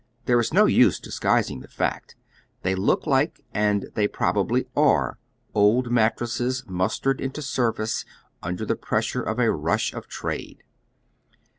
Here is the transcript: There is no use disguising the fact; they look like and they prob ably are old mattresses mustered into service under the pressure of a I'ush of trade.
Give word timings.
There 0.25 0.39
is 0.39 0.51
no 0.51 0.65
use 0.65 0.99
disguising 0.99 1.59
the 1.59 1.67
fact; 1.67 2.15
they 2.63 2.73
look 2.73 3.05
like 3.05 3.45
and 3.53 3.85
they 3.93 4.07
prob 4.07 4.35
ably 4.37 4.65
are 4.75 5.19
old 5.53 5.91
mattresses 5.91 6.63
mustered 6.65 7.21
into 7.21 7.43
service 7.43 8.03
under 8.41 8.65
the 8.65 8.75
pressure 8.75 9.21
of 9.21 9.37
a 9.37 9.43
I'ush 9.53 9.93
of 9.93 10.07
trade. 10.07 10.63